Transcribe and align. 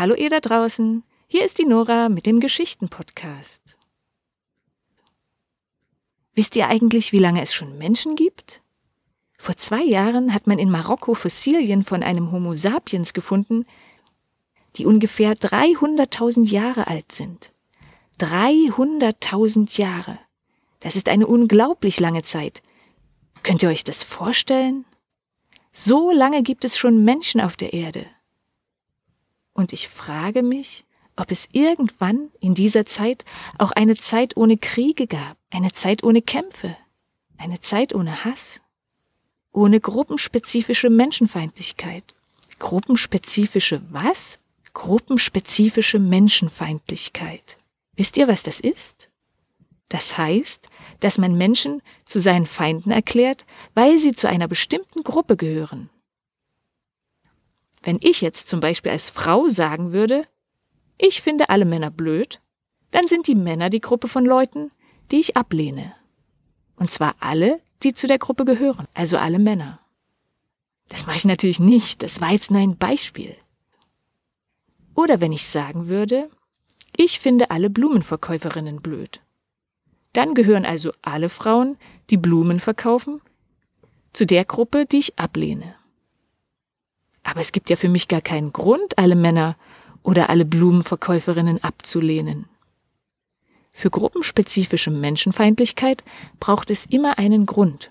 Hallo 0.00 0.14
ihr 0.14 0.30
da 0.30 0.40
draußen, 0.40 1.04
hier 1.26 1.44
ist 1.44 1.58
die 1.58 1.66
Nora 1.66 2.08
mit 2.08 2.24
dem 2.24 2.40
Geschichten-Podcast. 2.40 3.60
Wisst 6.32 6.56
ihr 6.56 6.68
eigentlich, 6.68 7.12
wie 7.12 7.18
lange 7.18 7.42
es 7.42 7.52
schon 7.52 7.76
Menschen 7.76 8.16
gibt? 8.16 8.62
Vor 9.36 9.58
zwei 9.58 9.82
Jahren 9.82 10.32
hat 10.32 10.46
man 10.46 10.58
in 10.58 10.70
Marokko 10.70 11.12
Fossilien 11.12 11.84
von 11.84 12.02
einem 12.02 12.32
Homo 12.32 12.54
sapiens 12.54 13.12
gefunden, 13.12 13.66
die 14.76 14.86
ungefähr 14.86 15.34
300.000 15.34 16.48
Jahre 16.50 16.86
alt 16.86 17.12
sind. 17.12 17.52
300.000 18.20 19.78
Jahre. 19.78 20.18
Das 20.78 20.96
ist 20.96 21.10
eine 21.10 21.26
unglaublich 21.26 22.00
lange 22.00 22.22
Zeit. 22.22 22.62
Könnt 23.42 23.62
ihr 23.62 23.68
euch 23.68 23.84
das 23.84 24.02
vorstellen? 24.02 24.86
So 25.74 26.10
lange 26.10 26.42
gibt 26.42 26.64
es 26.64 26.78
schon 26.78 27.04
Menschen 27.04 27.42
auf 27.42 27.58
der 27.58 27.74
Erde. 27.74 28.06
Und 29.52 29.72
ich 29.72 29.88
frage 29.88 30.42
mich, 30.42 30.84
ob 31.16 31.30
es 31.30 31.48
irgendwann 31.52 32.30
in 32.40 32.54
dieser 32.54 32.86
Zeit 32.86 33.24
auch 33.58 33.72
eine 33.72 33.96
Zeit 33.96 34.36
ohne 34.36 34.56
Kriege 34.56 35.06
gab, 35.06 35.36
eine 35.50 35.72
Zeit 35.72 36.02
ohne 36.02 36.22
Kämpfe, 36.22 36.76
eine 37.36 37.60
Zeit 37.60 37.94
ohne 37.94 38.24
Hass, 38.24 38.60
ohne 39.52 39.80
gruppenspezifische 39.80 40.90
Menschenfeindlichkeit. 40.90 42.14
Gruppenspezifische 42.58 43.82
was? 43.90 44.38
Gruppenspezifische 44.72 45.98
Menschenfeindlichkeit. 45.98 47.58
Wisst 47.96 48.16
ihr, 48.16 48.28
was 48.28 48.42
das 48.42 48.60
ist? 48.60 49.08
Das 49.88 50.16
heißt, 50.16 50.68
dass 51.00 51.18
man 51.18 51.36
Menschen 51.36 51.82
zu 52.06 52.20
seinen 52.20 52.46
Feinden 52.46 52.92
erklärt, 52.92 53.44
weil 53.74 53.98
sie 53.98 54.14
zu 54.14 54.28
einer 54.28 54.46
bestimmten 54.46 55.02
Gruppe 55.02 55.36
gehören. 55.36 55.90
Wenn 57.82 57.98
ich 58.00 58.20
jetzt 58.20 58.48
zum 58.48 58.60
Beispiel 58.60 58.92
als 58.92 59.10
Frau 59.10 59.48
sagen 59.48 59.92
würde, 59.92 60.26
ich 60.98 61.22
finde 61.22 61.48
alle 61.48 61.64
Männer 61.64 61.90
blöd, 61.90 62.40
dann 62.90 63.06
sind 63.06 63.26
die 63.26 63.34
Männer 63.34 63.70
die 63.70 63.80
Gruppe 63.80 64.08
von 64.08 64.24
Leuten, 64.24 64.70
die 65.10 65.18
ich 65.18 65.36
ablehne. 65.36 65.94
Und 66.76 66.90
zwar 66.90 67.14
alle, 67.20 67.60
die 67.82 67.94
zu 67.94 68.06
der 68.06 68.18
Gruppe 68.18 68.44
gehören, 68.44 68.86
also 68.94 69.16
alle 69.16 69.38
Männer. 69.38 69.80
Das 70.88 71.06
mache 71.06 71.16
ich 71.16 71.24
natürlich 71.24 71.60
nicht, 71.60 72.02
das 72.02 72.20
war 72.20 72.32
jetzt 72.32 72.50
nur 72.50 72.60
ein 72.60 72.76
Beispiel. 72.76 73.36
Oder 74.94 75.20
wenn 75.20 75.32
ich 75.32 75.46
sagen 75.46 75.88
würde, 75.88 76.28
ich 76.96 77.20
finde 77.20 77.50
alle 77.50 77.70
Blumenverkäuferinnen 77.70 78.82
blöd. 78.82 79.22
Dann 80.12 80.34
gehören 80.34 80.66
also 80.66 80.90
alle 81.02 81.28
Frauen, 81.28 81.78
die 82.10 82.16
Blumen 82.16 82.60
verkaufen, 82.60 83.22
zu 84.12 84.26
der 84.26 84.44
Gruppe, 84.44 84.84
die 84.84 84.98
ich 84.98 85.18
ablehne. 85.18 85.76
Aber 87.30 87.40
es 87.40 87.52
gibt 87.52 87.70
ja 87.70 87.76
für 87.76 87.88
mich 87.88 88.08
gar 88.08 88.20
keinen 88.20 88.52
Grund, 88.52 88.98
alle 88.98 89.14
Männer 89.14 89.56
oder 90.02 90.30
alle 90.30 90.44
Blumenverkäuferinnen 90.44 91.62
abzulehnen. 91.62 92.48
Für 93.72 93.90
gruppenspezifische 93.90 94.90
Menschenfeindlichkeit 94.90 96.04
braucht 96.40 96.70
es 96.70 96.86
immer 96.86 97.18
einen 97.18 97.46
Grund. 97.46 97.90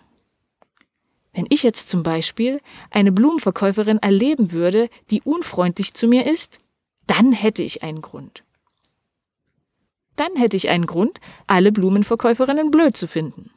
Wenn 1.32 1.45
ich 1.50 1.64
jetzt 1.64 1.90
zum 1.90 2.04
Beispiel 2.04 2.60
eine 2.90 3.12
Blumenverkäuferin 3.12 4.00
erleben 4.00 4.52
würde, 4.52 4.90
die 5.10 5.22
unfreundlich 5.22 5.94
zu 5.94 6.08
mir 6.08 6.26
ist, 6.26 6.58
dann 7.08 7.32
hätte 7.32 7.64
ich 7.64 7.82
einen 7.82 8.02
Grund 8.02 8.44
dann 10.20 10.36
hätte 10.36 10.58
ich 10.58 10.70
einen 10.70 10.86
Grund, 10.86 11.22
alle 11.48 11.72
Blumenverkäuferinnen 11.72 12.72
blöd 12.72 12.98
zu 12.98 13.08
finden. 13.08 13.52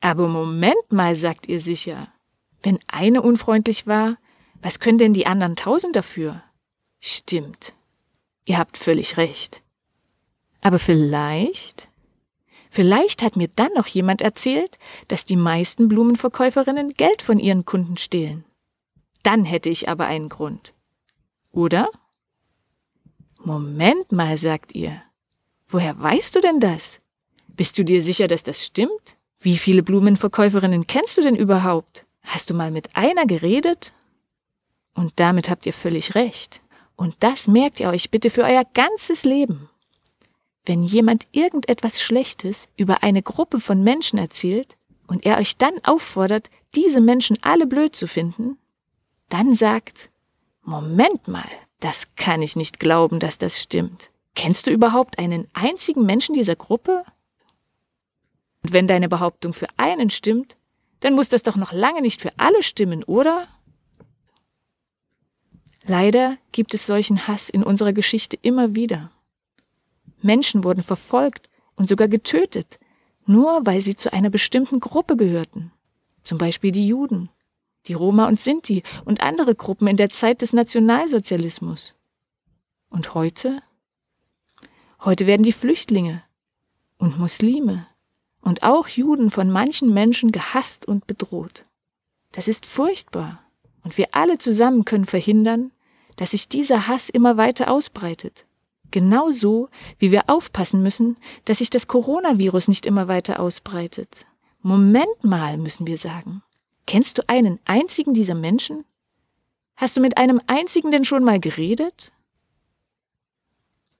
Aber 0.00 0.26
Moment 0.26 0.90
mal, 0.90 1.14
sagt 1.14 1.46
ihr 1.46 1.60
sicher. 1.60 2.08
Wenn 2.62 2.78
eine 2.86 3.22
unfreundlich 3.22 3.86
war, 3.86 4.16
was 4.62 4.78
können 4.78 4.98
denn 4.98 5.12
die 5.12 5.26
anderen 5.26 5.56
tausend 5.56 5.96
dafür? 5.96 6.42
Stimmt. 7.00 7.74
Ihr 8.44 8.58
habt 8.58 8.78
völlig 8.78 9.16
recht. 9.16 9.60
Aber 10.60 10.78
vielleicht, 10.78 11.88
vielleicht 12.70 13.22
hat 13.22 13.36
mir 13.36 13.48
dann 13.48 13.72
noch 13.74 13.88
jemand 13.88 14.22
erzählt, 14.22 14.78
dass 15.08 15.24
die 15.24 15.36
meisten 15.36 15.88
Blumenverkäuferinnen 15.88 16.94
Geld 16.94 17.20
von 17.22 17.40
ihren 17.40 17.64
Kunden 17.64 17.96
stehlen. 17.96 18.44
Dann 19.24 19.44
hätte 19.44 19.68
ich 19.68 19.88
aber 19.88 20.06
einen 20.06 20.28
Grund. 20.28 20.72
Oder? 21.50 21.90
Moment 23.38 24.12
mal, 24.12 24.36
sagt 24.38 24.74
ihr. 24.74 25.02
Woher 25.66 26.00
weißt 26.00 26.36
du 26.36 26.40
denn 26.40 26.60
das? 26.60 27.00
Bist 27.48 27.78
du 27.78 27.84
dir 27.84 28.02
sicher, 28.02 28.28
dass 28.28 28.44
das 28.44 28.64
stimmt? 28.64 29.16
Wie 29.40 29.58
viele 29.58 29.82
Blumenverkäuferinnen 29.82 30.86
kennst 30.86 31.18
du 31.18 31.22
denn 31.22 31.34
überhaupt? 31.34 32.06
Hast 32.22 32.50
du 32.50 32.54
mal 32.54 32.70
mit 32.70 32.94
einer 32.94 33.26
geredet? 33.26 33.92
Und 34.94 35.12
damit 35.16 35.48
habt 35.48 35.66
ihr 35.66 35.72
völlig 35.72 36.14
recht. 36.14 36.60
Und 36.96 37.16
das 37.20 37.48
merkt 37.48 37.80
ihr 37.80 37.88
euch 37.88 38.10
bitte 38.10 38.30
für 38.30 38.42
euer 38.42 38.64
ganzes 38.74 39.24
Leben. 39.24 39.68
Wenn 40.64 40.82
jemand 40.82 41.26
irgendetwas 41.32 42.00
Schlechtes 42.00 42.68
über 42.76 43.02
eine 43.02 43.22
Gruppe 43.22 43.58
von 43.58 43.82
Menschen 43.82 44.18
erzählt 44.18 44.76
und 45.08 45.26
er 45.26 45.38
euch 45.38 45.56
dann 45.56 45.74
auffordert, 45.84 46.50
diese 46.74 47.00
Menschen 47.00 47.38
alle 47.42 47.66
blöd 47.66 47.96
zu 47.96 48.06
finden, 48.06 48.58
dann 49.28 49.54
sagt, 49.54 50.10
Moment 50.62 51.26
mal, 51.26 51.48
das 51.80 52.14
kann 52.14 52.42
ich 52.42 52.54
nicht 52.54 52.78
glauben, 52.78 53.18
dass 53.18 53.38
das 53.38 53.60
stimmt. 53.60 54.10
Kennst 54.34 54.66
du 54.66 54.70
überhaupt 54.70 55.18
einen 55.18 55.48
einzigen 55.52 56.06
Menschen 56.06 56.34
dieser 56.34 56.54
Gruppe? 56.54 57.04
Und 58.62 58.72
wenn 58.72 58.86
deine 58.86 59.08
Behauptung 59.08 59.52
für 59.52 59.66
einen 59.76 60.10
stimmt, 60.10 60.56
dann 61.00 61.14
muss 61.14 61.28
das 61.28 61.42
doch 61.42 61.56
noch 61.56 61.72
lange 61.72 62.00
nicht 62.00 62.20
für 62.22 62.30
alle 62.38 62.62
stimmen, 62.62 63.02
oder? 63.02 63.48
Leider 65.84 66.38
gibt 66.52 66.74
es 66.74 66.86
solchen 66.86 67.26
Hass 67.26 67.48
in 67.48 67.62
unserer 67.62 67.92
Geschichte 67.92 68.38
immer 68.40 68.74
wieder. 68.74 69.10
Menschen 70.20 70.64
wurden 70.64 70.82
verfolgt 70.82 71.48
und 71.74 71.88
sogar 71.88 72.08
getötet, 72.08 72.78
nur 73.26 73.66
weil 73.66 73.80
sie 73.80 73.96
zu 73.96 74.12
einer 74.12 74.30
bestimmten 74.30 74.80
Gruppe 74.80 75.16
gehörten, 75.16 75.72
zum 76.22 76.38
Beispiel 76.38 76.70
die 76.70 76.86
Juden, 76.86 77.30
die 77.86 77.94
Roma 77.94 78.28
und 78.28 78.40
Sinti 78.40 78.82
und 79.04 79.20
andere 79.20 79.54
Gruppen 79.54 79.88
in 79.88 79.96
der 79.96 80.10
Zeit 80.10 80.42
des 80.42 80.52
Nationalsozialismus. 80.52 81.96
Und 82.88 83.14
heute? 83.14 83.62
Heute 85.00 85.26
werden 85.26 85.42
die 85.42 85.52
Flüchtlinge 85.52 86.22
und 86.98 87.18
Muslime 87.18 87.86
und 88.40 88.62
auch 88.62 88.86
Juden 88.86 89.30
von 89.30 89.50
manchen 89.50 89.92
Menschen 89.92 90.30
gehasst 90.30 90.86
und 90.86 91.06
bedroht. 91.06 91.64
Das 92.30 92.46
ist 92.46 92.66
furchtbar. 92.66 93.41
Und 93.82 93.98
wir 93.98 94.06
alle 94.12 94.38
zusammen 94.38 94.84
können 94.84 95.06
verhindern, 95.06 95.72
dass 96.16 96.32
sich 96.32 96.48
dieser 96.48 96.86
Hass 96.88 97.08
immer 97.08 97.36
weiter 97.36 97.70
ausbreitet. 97.70 98.46
Genauso 98.90 99.70
wie 99.98 100.12
wir 100.12 100.28
aufpassen 100.28 100.82
müssen, 100.82 101.16
dass 101.46 101.58
sich 101.58 101.70
das 101.70 101.88
Coronavirus 101.88 102.68
nicht 102.68 102.86
immer 102.86 103.08
weiter 103.08 103.40
ausbreitet. 103.40 104.26
Moment 104.60 105.24
mal, 105.24 105.56
müssen 105.56 105.86
wir 105.86 105.98
sagen. 105.98 106.42
Kennst 106.86 107.18
du 107.18 107.22
einen 107.28 107.58
einzigen 107.64 108.12
dieser 108.12 108.34
Menschen? 108.34 108.84
Hast 109.76 109.96
du 109.96 110.00
mit 110.00 110.18
einem 110.18 110.40
einzigen 110.46 110.90
denn 110.90 111.04
schon 111.04 111.24
mal 111.24 111.40
geredet? 111.40 112.12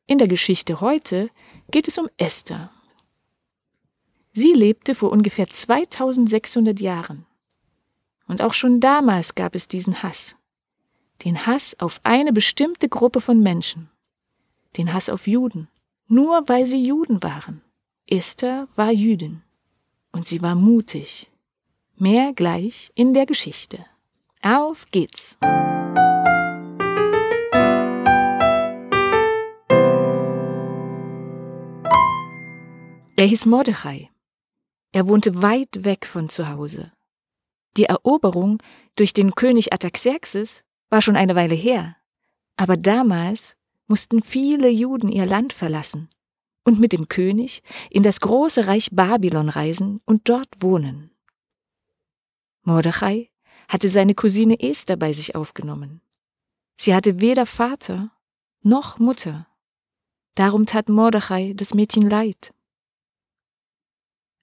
In 0.06 0.18
der 0.18 0.28
Geschichte 0.28 0.80
heute 0.80 1.30
geht 1.70 1.88
es 1.88 1.96
um 1.96 2.08
Esther. 2.18 2.70
Sie 4.32 4.52
lebte 4.52 4.94
vor 4.94 5.10
ungefähr 5.10 5.48
2600 5.48 6.80
Jahren. 6.80 7.26
Und 8.26 8.42
auch 8.42 8.54
schon 8.54 8.80
damals 8.80 9.34
gab 9.34 9.54
es 9.54 9.68
diesen 9.68 10.02
Hass. 10.02 10.36
Den 11.24 11.46
Hass 11.46 11.76
auf 11.78 12.00
eine 12.02 12.32
bestimmte 12.32 12.88
Gruppe 12.88 13.20
von 13.20 13.40
Menschen. 13.40 13.90
Den 14.76 14.92
Hass 14.92 15.08
auf 15.08 15.26
Juden. 15.26 15.68
Nur 16.08 16.48
weil 16.48 16.66
sie 16.66 16.84
Juden 16.84 17.22
waren. 17.22 17.62
Esther 18.06 18.68
war 18.74 18.90
Jüdin. 18.90 19.42
Und 20.12 20.26
sie 20.26 20.42
war 20.42 20.54
mutig. 20.54 21.30
Mehr 21.96 22.32
gleich 22.32 22.90
in 22.94 23.14
der 23.14 23.26
Geschichte. 23.26 23.84
Auf 24.42 24.86
geht's! 24.90 25.36
Er 33.14 33.26
hieß 33.26 33.46
Mordechai. 33.46 34.10
Er 34.90 35.06
wohnte 35.06 35.42
weit 35.42 35.84
weg 35.84 36.06
von 36.06 36.28
zu 36.28 36.48
Hause. 36.48 36.90
Die 37.76 37.84
Eroberung 37.84 38.58
durch 38.96 39.12
den 39.12 39.34
König 39.34 39.72
Ataxerxes 39.72 40.64
war 40.90 41.00
schon 41.00 41.16
eine 41.16 41.34
Weile 41.34 41.54
her, 41.54 41.96
aber 42.56 42.76
damals 42.76 43.56
mussten 43.86 44.22
viele 44.22 44.68
Juden 44.68 45.08
ihr 45.08 45.26
Land 45.26 45.52
verlassen 45.52 46.08
und 46.64 46.78
mit 46.78 46.92
dem 46.92 47.08
König 47.08 47.62
in 47.90 48.02
das 48.02 48.20
große 48.20 48.66
Reich 48.66 48.90
Babylon 48.92 49.48
reisen 49.48 50.00
und 50.04 50.28
dort 50.28 50.48
wohnen. 50.60 51.10
Mordechai 52.62 53.30
hatte 53.68 53.88
seine 53.88 54.14
Cousine 54.14 54.60
Esther 54.60 54.96
bei 54.96 55.12
sich 55.12 55.34
aufgenommen. 55.34 56.00
Sie 56.78 56.94
hatte 56.94 57.20
weder 57.20 57.46
Vater 57.46 58.12
noch 58.62 58.98
Mutter. 58.98 59.46
Darum 60.34 60.66
tat 60.66 60.88
Mordechai 60.88 61.52
das 61.54 61.74
Mädchen 61.74 62.08
leid. 62.08 62.54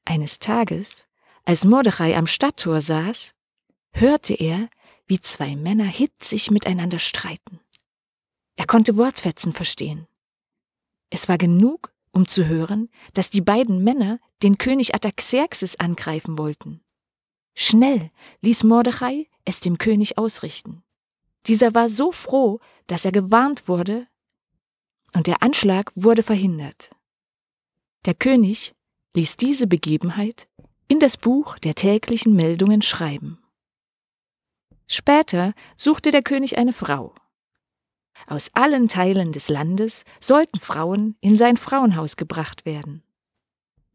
Eines 0.05 0.39
Tages, 0.39 1.07
als 1.45 1.65
Mordechai 1.65 2.15
am 2.15 2.27
Stadttor 2.27 2.81
saß, 2.81 3.33
hörte 3.91 4.33
er, 4.33 4.69
wie 5.07 5.19
zwei 5.19 5.55
Männer 5.55 5.85
hitzig 5.85 6.51
miteinander 6.51 6.99
streiten. 6.99 7.59
Er 8.55 8.67
konnte 8.67 8.97
Wortfetzen 8.97 9.53
verstehen. 9.53 10.07
Es 11.09 11.27
war 11.27 11.37
genug, 11.37 11.91
um 12.11 12.27
zu 12.27 12.45
hören, 12.45 12.89
dass 13.13 13.29
die 13.29 13.41
beiden 13.41 13.83
Männer 13.83 14.19
den 14.43 14.57
König 14.57 14.93
Ataxerxes 14.93 15.79
angreifen 15.79 16.37
wollten. 16.37 16.81
Schnell 17.55 18.11
ließ 18.41 18.63
Mordechai 18.63 19.27
es 19.45 19.59
dem 19.59 19.77
König 19.77 20.17
ausrichten. 20.17 20.83
Dieser 21.47 21.73
war 21.73 21.89
so 21.89 22.11
froh, 22.11 22.59
dass 22.87 23.05
er 23.05 23.11
gewarnt 23.11 23.67
wurde, 23.67 24.07
und 25.15 25.25
der 25.25 25.41
Anschlag 25.41 25.91
wurde 25.95 26.21
verhindert. 26.21 26.91
Der 28.05 28.13
König 28.13 28.75
ließ 29.15 29.37
diese 29.37 29.65
Begebenheit 29.65 30.47
in 30.89 30.99
das 30.99 31.15
Buch 31.15 31.57
der 31.59 31.75
täglichen 31.75 32.35
Meldungen 32.35 32.81
schreiben. 32.81 33.37
Später 34.87 35.53
suchte 35.77 36.09
der 36.09 36.23
König 36.23 36.57
eine 36.57 36.73
Frau. 36.73 37.13
Aus 38.27 38.49
allen 38.53 38.87
Teilen 38.87 39.31
des 39.31 39.47
Landes 39.47 40.03
sollten 40.19 40.59
Frauen 40.59 41.15
in 41.21 41.37
sein 41.37 41.57
Frauenhaus 41.57 42.17
gebracht 42.17 42.65
werden. 42.65 43.03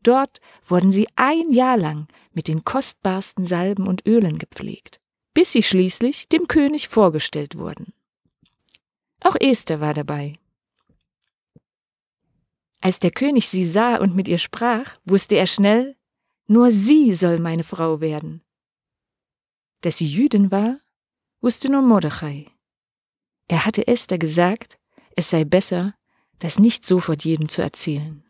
Dort 0.05 0.41
wurden 0.63 0.93
sie 0.93 1.09
ein 1.17 1.51
Jahr 1.51 1.77
lang 1.77 2.07
mit 2.33 2.47
den 2.47 2.65
kostbarsten 2.65 3.45
Salben 3.45 3.89
und 3.89 4.07
Ölen 4.07 4.39
gepflegt, 4.39 5.01
bis 5.35 5.51
sie 5.53 5.63
schließlich 5.63 6.29
dem 6.29 6.47
König 6.47 6.89
vorgestellt 6.89 7.59
wurden. 7.59 7.93
Auch 9.21 9.37
Esther 9.41 9.81
war 9.81 9.95
dabei. 9.95 10.39
Als 12.81 13.01
der 13.01 13.11
König 13.11 13.49
sie 13.49 13.65
sah 13.65 13.97
und 13.97 14.15
mit 14.15 14.29
ihr 14.29 14.39
sprach, 14.39 14.97
wusste 15.05 15.37
er 15.37 15.47
schnell, 15.47 15.97
nur 16.47 16.73
sie 16.73 17.15
soll 17.15 17.39
meine 17.39 17.65
Frau 17.65 18.01
werden. 18.01 18.43
Dass 19.81 19.99
sie 19.99 20.07
Jüdin 20.07 20.51
war, 20.51 20.81
wusste 21.41 21.71
nur 21.71 21.83
Mordechai. 21.83 22.51
Er 23.49 23.67
hatte 23.67 23.87
Esther 23.87 24.19
gesagt, 24.19 24.79
es 25.17 25.31
sei 25.31 25.45
besser, 25.45 25.95
das 26.39 26.59
nicht 26.59 26.85
sofort 26.85 27.25
jedem 27.25 27.49
zu 27.49 27.63
erzählen. 27.63 28.25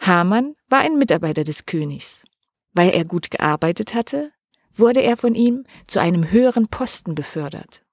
Haman 0.00 0.56
war 0.68 0.80
ein 0.80 0.96
Mitarbeiter 0.96 1.44
des 1.44 1.66
Königs. 1.66 2.24
Weil 2.72 2.90
er 2.90 3.04
gut 3.04 3.30
gearbeitet 3.30 3.94
hatte, 3.94 4.32
wurde 4.72 5.00
er 5.02 5.16
von 5.16 5.34
ihm 5.34 5.64
zu 5.86 6.00
einem 6.00 6.30
höheren 6.30 6.68
Posten 6.68 7.14
befördert. 7.14 7.84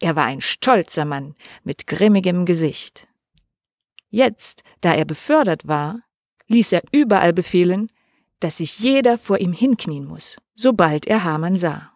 Er 0.00 0.16
war 0.16 0.24
ein 0.24 0.40
stolzer 0.40 1.04
Mann 1.04 1.36
mit 1.62 1.86
grimmigem 1.86 2.44
Gesicht. 2.44 3.06
Jetzt, 4.10 4.64
da 4.80 4.94
er 4.94 5.04
befördert 5.04 5.66
war, 5.68 6.02
ließ 6.48 6.72
er 6.72 6.82
überall 6.92 7.32
befehlen, 7.32 7.90
dass 8.40 8.58
sich 8.58 8.78
jeder 8.78 9.18
vor 9.18 9.38
ihm 9.38 9.52
hinknien 9.52 10.04
muss, 10.04 10.36
sobald 10.54 11.06
er 11.06 11.24
Haman 11.24 11.56
sah. 11.56 11.92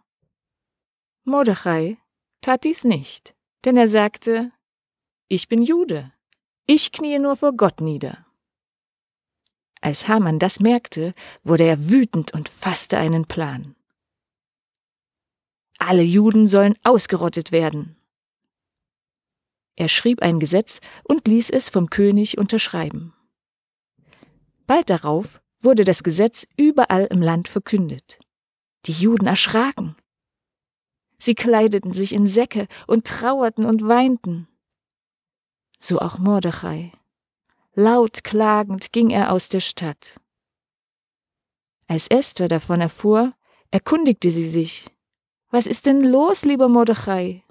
Mordechai 1.25 1.98
tat 2.40 2.64
dies 2.64 2.84
nicht, 2.84 3.34
denn 3.64 3.76
er 3.76 3.88
sagte, 3.88 4.52
ich 5.28 5.48
bin 5.48 5.62
Jude, 5.62 6.12
ich 6.66 6.93
kniee 6.93 7.19
nur 7.19 7.34
vor 7.37 7.52
Gott 7.52 7.81
nieder. 7.81 8.25
Als 9.81 10.06
Haman 10.06 10.38
das 10.38 10.60
merkte, 10.60 11.14
wurde 11.42 11.64
er 11.64 11.90
wütend 11.90 12.32
und 12.32 12.49
fasste 12.49 12.96
einen 12.96 13.26
Plan. 13.26 13.75
Alle 15.78 16.02
Juden 16.02 16.46
sollen 16.46 16.75
ausgerottet 16.84 17.52
werden. 17.52 17.96
Er 19.75 19.88
schrieb 19.88 20.22
ein 20.22 20.40
Gesetz 20.40 20.81
und 21.04 21.26
ließ 21.28 21.50
es 21.50 21.69
vom 21.69 21.90
König 21.90 22.38
unterschreiben. 22.38 23.15
Bald 24.66 24.90
darauf 24.90 25.40
wurde 25.60 25.84
das 25.84 26.02
Gesetz 26.02 26.46
überall 26.56 27.06
im 27.06 27.22
Land 27.22 27.48
verkündet. 27.48 28.18
Die 28.86 28.92
Juden 28.92 29.26
erschraken. 29.26 29.96
Sie 31.18 31.34
kleideten 31.34 31.92
sich 31.92 32.12
in 32.12 32.26
Säcke 32.26 32.68
und 32.86 33.06
trauerten 33.06 33.64
und 33.64 33.86
weinten. 33.86 34.48
So 35.78 35.98
auch 35.98 36.18
Mordechai. 36.18 36.92
Laut 37.74 38.24
klagend 38.24 38.92
ging 38.92 39.10
er 39.10 39.32
aus 39.32 39.48
der 39.48 39.60
Stadt. 39.60 40.18
Als 41.88 42.08
Esther 42.08 42.48
davon 42.48 42.80
erfuhr, 42.80 43.34
erkundigte 43.70 44.30
sie 44.30 44.48
sich. 44.48 44.86
Was 45.50 45.66
ist 45.66 45.86
denn 45.86 46.00
los, 46.00 46.44
lieber 46.44 46.68
Mordechai? 46.68 47.44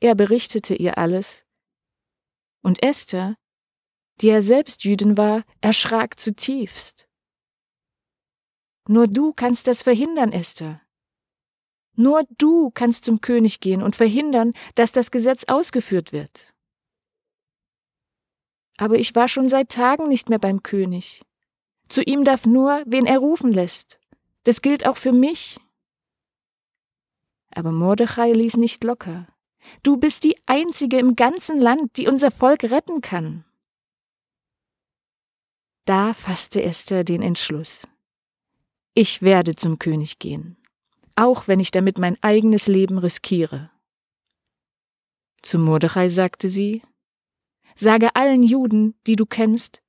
Er 0.00 0.14
berichtete 0.14 0.74
ihr 0.74 0.98
alles. 0.98 1.44
Und 2.62 2.82
Esther 2.82 3.36
die 4.20 4.28
er 4.28 4.42
selbst 4.42 4.84
Jüdin 4.84 5.16
war, 5.16 5.44
erschrak 5.60 6.18
zutiefst. 6.18 7.08
Nur 8.88 9.08
du 9.08 9.32
kannst 9.32 9.66
das 9.66 9.82
verhindern, 9.82 10.32
Esther. 10.32 10.80
Nur 11.96 12.24
du 12.38 12.70
kannst 12.70 13.04
zum 13.04 13.20
König 13.20 13.60
gehen 13.60 13.82
und 13.82 13.96
verhindern, 13.96 14.52
dass 14.74 14.92
das 14.92 15.10
Gesetz 15.10 15.44
ausgeführt 15.44 16.12
wird. 16.12 16.52
Aber 18.76 18.96
ich 18.96 19.14
war 19.14 19.28
schon 19.28 19.48
seit 19.48 19.70
Tagen 19.70 20.08
nicht 20.08 20.28
mehr 20.28 20.38
beim 20.38 20.62
König. 20.62 21.22
Zu 21.88 22.02
ihm 22.02 22.24
darf 22.24 22.44
nur, 22.46 22.82
wen 22.86 23.06
er 23.06 23.18
rufen 23.18 23.50
lässt. 23.50 23.98
Das 24.44 24.60
gilt 24.60 24.86
auch 24.86 24.96
für 24.96 25.12
mich. 25.12 25.58
Aber 27.50 27.72
Mordechai 27.72 28.32
ließ 28.32 28.58
nicht 28.58 28.84
locker. 28.84 29.26
Du 29.82 29.96
bist 29.96 30.24
die 30.24 30.36
Einzige 30.46 30.98
im 30.98 31.16
ganzen 31.16 31.58
Land, 31.58 31.96
die 31.96 32.06
unser 32.06 32.30
Volk 32.30 32.64
retten 32.64 33.00
kann. 33.00 33.44
Da 35.86 36.14
fasste 36.14 36.64
Esther 36.64 37.04
den 37.04 37.22
Entschluss. 37.22 37.86
Ich 38.92 39.22
werde 39.22 39.54
zum 39.54 39.78
König 39.78 40.18
gehen, 40.18 40.56
auch 41.14 41.46
wenn 41.46 41.60
ich 41.60 41.70
damit 41.70 41.96
mein 41.96 42.20
eigenes 42.24 42.66
Leben 42.66 42.98
riskiere. 42.98 43.70
Zu 45.42 45.60
Mordechai 45.60 46.08
sagte 46.08 46.50
sie, 46.50 46.82
Sage 47.76 48.16
allen 48.16 48.42
Juden, 48.42 48.96
die 49.06 49.14
du 49.14 49.26
kennst, 49.26 49.80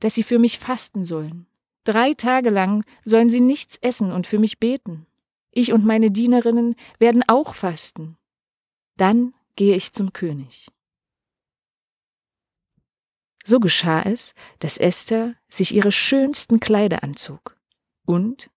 dass 0.00 0.14
sie 0.14 0.22
für 0.22 0.38
mich 0.38 0.58
fasten 0.58 1.04
sollen. 1.04 1.46
Drei 1.84 2.14
Tage 2.14 2.48
lang 2.48 2.82
sollen 3.04 3.28
sie 3.28 3.40
nichts 3.40 3.76
essen 3.82 4.12
und 4.12 4.26
für 4.26 4.38
mich 4.38 4.58
beten. 4.58 5.06
Ich 5.50 5.74
und 5.74 5.84
meine 5.84 6.10
Dienerinnen 6.10 6.74
werden 6.98 7.22
auch 7.28 7.54
fasten. 7.54 8.16
Dann 8.96 9.34
gehe 9.56 9.76
ich 9.76 9.92
zum 9.92 10.14
König. 10.14 10.68
So 13.46 13.60
geschah 13.60 14.02
es, 14.02 14.34
dass 14.58 14.78
Esther 14.78 15.34
sich 15.48 15.74
ihre 15.74 15.92
schönsten 15.92 16.60
Kleider 16.60 17.02
anzog 17.02 17.56
und, 18.06 18.50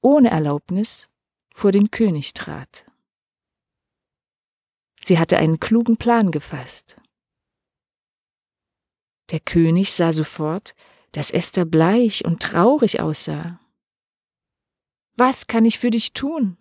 ohne 0.00 0.30
Erlaubnis, 0.30 1.08
vor 1.54 1.70
den 1.70 1.92
König 1.92 2.34
trat. 2.34 2.84
Sie 5.04 5.18
hatte 5.18 5.36
einen 5.36 5.60
klugen 5.60 5.96
Plan 5.98 6.32
gefasst. 6.32 6.96
Der 9.30 9.38
König 9.38 9.92
sah 9.92 10.12
sofort, 10.12 10.74
dass 11.12 11.30
Esther 11.30 11.64
bleich 11.64 12.24
und 12.24 12.42
traurig 12.42 13.00
aussah. 13.00 13.60
Was 15.16 15.46
kann 15.46 15.64
ich 15.64 15.78
für 15.78 15.90
dich 15.90 16.12
tun? 16.12 16.58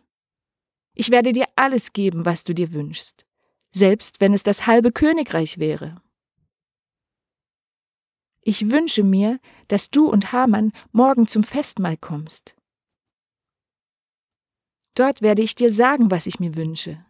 Ich 0.94 1.10
werde 1.10 1.34
dir 1.34 1.48
alles 1.56 1.92
geben, 1.92 2.24
was 2.24 2.44
du 2.44 2.54
dir 2.54 2.72
wünschst, 2.72 3.26
selbst 3.72 4.22
wenn 4.22 4.34
es 4.34 4.44
das 4.44 4.68
halbe 4.68 4.92
Königreich 4.92 5.58
wäre. 5.58 6.03
Ich 8.46 8.70
wünsche 8.70 9.04
mir, 9.04 9.40
dass 9.70 9.90
du 9.90 10.10
und 10.10 10.34
Hamann 10.34 10.74
morgen 10.92 11.28
zum 11.28 11.44
Festmahl 11.44 11.98
kommst. 11.98 12.56
Dort 14.96 15.22
werde 15.22 15.42
ich 15.42 15.56
dir 15.56 15.72
sagen, 15.72 16.12
was 16.12 16.28
ich 16.28 16.40
mir 16.40 16.56
wünsche. 16.56 17.06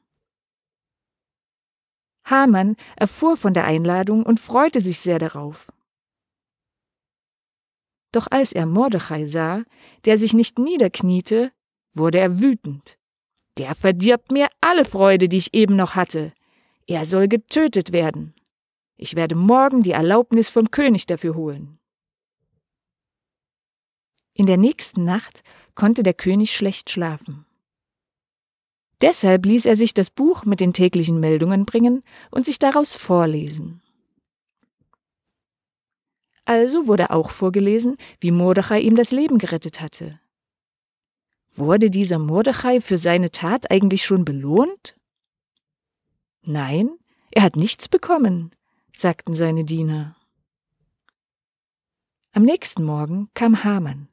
Hamann 2.25 2.77
erfuhr 2.95 3.35
von 3.35 3.53
der 3.53 3.65
Einladung 3.65 4.23
und 4.23 4.39
freute 4.39 4.79
sich 4.79 4.99
sehr 4.99 5.19
darauf. 5.19 5.71
Doch 8.13 8.27
als 8.29 8.53
er 8.53 8.65
Mordechai 8.65 9.25
sah, 9.25 9.63
der 10.05 10.17
sich 10.17 10.33
nicht 10.33 10.59
niederkniete, 10.59 11.51
wurde 11.93 12.19
er 12.19 12.39
wütend. 12.39 12.97
Der 13.57 13.75
verdirbt 13.75 14.31
mir 14.31 14.49
alle 14.61 14.85
Freude, 14.85 15.27
die 15.27 15.37
ich 15.37 15.53
eben 15.53 15.75
noch 15.75 15.95
hatte. 15.95 16.31
Er 16.87 17.05
soll 17.05 17.27
getötet 17.27 17.91
werden. 17.91 18.33
Ich 18.95 19.15
werde 19.15 19.35
morgen 19.35 19.83
die 19.83 19.91
Erlaubnis 19.91 20.49
vom 20.49 20.71
König 20.71 21.05
dafür 21.05 21.35
holen. 21.35 21.79
In 24.35 24.45
der 24.45 24.57
nächsten 24.57 25.03
Nacht 25.03 25.43
konnte 25.75 26.03
der 26.03 26.13
König 26.13 26.55
schlecht 26.55 26.89
schlafen. 26.89 27.45
Deshalb 29.01 29.45
ließ 29.45 29.65
er 29.65 29.75
sich 29.75 29.93
das 29.93 30.09
Buch 30.09 30.45
mit 30.45 30.59
den 30.59 30.73
täglichen 30.73 31.19
Meldungen 31.19 31.65
bringen 31.65 32.03
und 32.31 32.45
sich 32.45 32.57
daraus 32.57 32.93
vorlesen. 32.93 33.81
Also 36.45 36.87
wurde 36.87 37.11
auch 37.11 37.31
vorgelesen, 37.31 37.97
wie 38.19 38.31
Mordechai 38.31 38.79
ihm 38.79 38.95
das 38.95 39.11
Leben 39.11 39.37
gerettet 39.37 39.81
hatte. 39.81 40.19
Wurde 41.49 41.89
dieser 41.89 42.17
Mordechai 42.17 42.81
für 42.81 42.97
seine 42.97 43.29
Tat 43.29 43.69
eigentlich 43.71 44.03
schon 44.03 44.25
belohnt? 44.25 44.97
Nein, 46.41 46.89
er 47.31 47.43
hat 47.43 47.55
nichts 47.55 47.87
bekommen, 47.87 48.51
sagten 48.95 49.33
seine 49.33 49.65
Diener. 49.65 50.15
Am 52.31 52.43
nächsten 52.43 52.83
Morgen 52.83 53.29
kam 53.33 53.63
Haman 53.63 54.07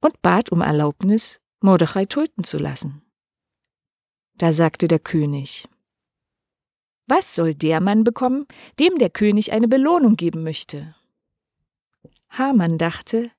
und 0.00 0.20
bat 0.22 0.50
um 0.50 0.60
Erlaubnis, 0.60 1.40
Mordechai 1.60 2.04
töten 2.06 2.44
zu 2.44 2.58
lassen. 2.58 3.02
Da 4.36 4.52
sagte 4.52 4.88
der 4.88 4.98
König, 4.98 5.68
Was 7.06 7.34
soll 7.34 7.54
der 7.54 7.80
Mann 7.80 8.04
bekommen, 8.04 8.46
dem 8.78 8.98
der 8.98 9.10
König 9.10 9.52
eine 9.52 9.68
Belohnung 9.68 10.16
geben 10.16 10.42
möchte? 10.42 10.94
Haman 12.28 12.78
dachte, 12.78 13.30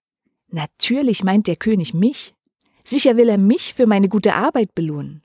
natürlich 0.48 1.24
meint 1.24 1.48
der 1.48 1.58
König 1.58 1.94
mich. 1.94 2.34
Sicher 2.84 3.18
will 3.18 3.30
er 3.30 3.38
mich 3.38 3.74
für 3.74 3.88
meine 3.88 4.08
gute 4.08 4.36
Arbeit 4.36 4.74
belohnen. 4.74 5.22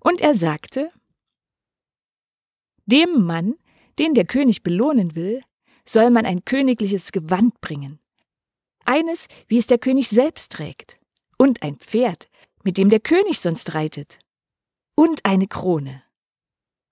Und 0.00 0.20
er 0.20 0.34
sagte, 0.34 0.92
dem 2.86 3.24
Mann, 3.24 3.56
den 3.98 4.14
der 4.14 4.24
König 4.24 4.62
belohnen 4.62 5.14
will, 5.14 5.42
soll 5.84 6.10
man 6.10 6.26
ein 6.26 6.44
königliches 6.44 7.12
Gewand 7.12 7.60
bringen. 7.60 7.98
Eines, 8.84 9.28
wie 9.48 9.58
es 9.58 9.66
der 9.66 9.78
König 9.78 10.08
selbst 10.08 10.52
trägt. 10.52 10.98
Und 11.38 11.62
ein 11.62 11.76
Pferd, 11.76 12.28
mit 12.62 12.78
dem 12.78 12.88
der 12.88 13.00
König 13.00 13.40
sonst 13.40 13.74
reitet. 13.74 14.18
Und 14.94 15.24
eine 15.24 15.46
Krone. 15.46 16.02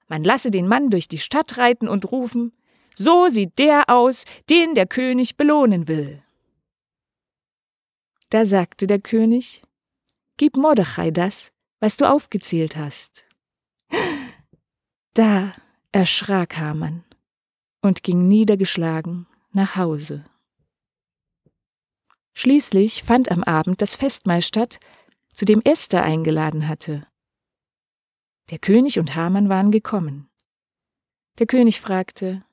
Man 0.09 0.25
lasse 0.25 0.51
den 0.51 0.67
Mann 0.67 0.91
durch 0.91 1.07
die 1.07 1.19
Stadt 1.19 1.57
reiten 1.57 1.89
und 1.89 2.11
rufen, 2.11 2.53
so 2.97 3.29
sieht 3.29 3.59
der 3.59 3.89
aus, 3.89 4.25
den 4.49 4.75
der 4.75 4.87
König 4.87 5.37
belohnen 5.37 5.87
will. 5.87 6.23
Da 8.31 8.45
sagte 8.45 8.87
der 8.87 9.01
König, 9.01 9.63
Gib 10.37 10.57
Mordechai 10.57 11.11
das, 11.11 11.53
was 11.81 11.97
du 11.97 12.11
aufgezählt 12.11 12.77
hast. 12.77 13.25
Da 15.15 15.55
erschrak 15.93 16.57
Haman 16.57 17.05
und 17.81 18.03
ging 18.03 18.29
niedergeschlagen 18.29 19.27
nach 19.53 19.77
Hause. 19.77 20.25
Schließlich 22.33 23.03
fand 23.03 23.31
am 23.31 23.43
Abend 23.43 23.83
das 23.83 23.97
Festmahl 23.97 24.41
statt, 24.41 24.79
zu 25.35 25.45
dem 25.45 25.61
Esther 25.63 26.03
eingeladen 26.03 26.69
hatte. 26.69 27.07
Der 28.51 28.59
König 28.59 28.99
und 28.99 29.15
Haman 29.15 29.49
waren 29.49 29.71
gekommen. 29.71 30.29
Der 31.39 31.47
König 31.47 31.81
fragte, 31.81 32.45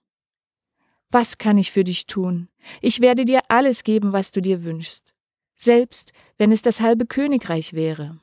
Was 1.10 1.38
kann 1.38 1.58
ich 1.58 1.72
für 1.72 1.84
dich 1.84 2.06
tun? 2.08 2.50
Ich 2.82 3.02
werde 3.02 3.24
dir 3.24 3.42
alles 3.50 3.84
geben, 3.84 4.14
was 4.14 4.32
du 4.32 4.42
dir 4.42 4.64
wünschst, 4.64 5.14
selbst 5.56 6.12
wenn 6.38 6.52
es 6.52 6.62
das 6.62 6.82
halbe 6.82 7.06
Königreich 7.06 7.74
wäre. 7.74 8.20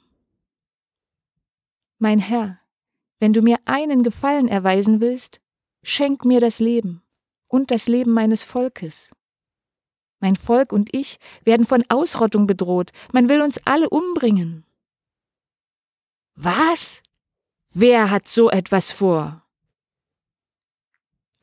Mein 1.98 2.18
Herr, 2.18 2.60
wenn 3.24 3.32
du 3.32 3.40
mir 3.40 3.56
einen 3.64 4.02
Gefallen 4.02 4.48
erweisen 4.48 5.00
willst, 5.00 5.40
schenk 5.82 6.26
mir 6.26 6.40
das 6.40 6.58
Leben 6.58 7.02
und 7.48 7.70
das 7.70 7.88
Leben 7.88 8.12
meines 8.12 8.44
Volkes. 8.44 9.12
Mein 10.20 10.36
Volk 10.36 10.74
und 10.74 10.92
ich 10.92 11.18
werden 11.42 11.64
von 11.64 11.86
Ausrottung 11.88 12.46
bedroht, 12.46 12.92
man 13.14 13.30
will 13.30 13.40
uns 13.40 13.58
alle 13.64 13.88
umbringen. 13.88 14.66
Was? 16.34 17.02
Wer 17.72 18.10
hat 18.10 18.28
so 18.28 18.50
etwas 18.50 18.92
vor? 18.92 19.42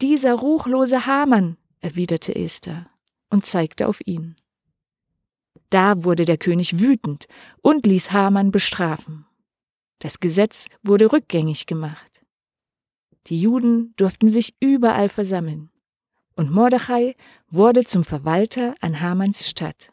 Dieser 0.01 0.35
ruchlose 0.35 1.07
Hamann, 1.07 1.57
erwiderte 1.79 2.35
Esther 2.35 2.91
und 3.31 3.47
zeigte 3.47 3.87
auf 3.87 4.05
ihn. 4.05 4.35
Da 5.71 6.03
wurde 6.03 6.25
der 6.25 6.37
König 6.37 6.79
wütend 6.79 7.27
und 7.63 7.87
ließ 7.87 8.11
Hamann 8.11 8.51
bestrafen. 8.51 9.25
Das 10.01 10.19
Gesetz 10.19 10.65
wurde 10.81 11.11
rückgängig 11.11 11.67
gemacht. 11.67 12.11
Die 13.27 13.39
Juden 13.39 13.93
durften 13.97 14.29
sich 14.29 14.55
überall 14.59 15.09
versammeln, 15.09 15.69
und 16.35 16.49
Mordechai 16.49 17.15
wurde 17.49 17.83
zum 17.83 18.03
Verwalter 18.03 18.73
an 18.81 18.99
Hamanns 18.99 19.47
Stadt. 19.47 19.91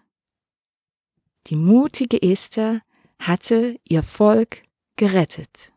Die 1.49 1.57
mutige 1.57 2.23
Esther 2.23 2.81
hatte 3.19 3.79
ihr 3.85 4.03
Volk 4.03 4.63
gerettet. 4.97 5.75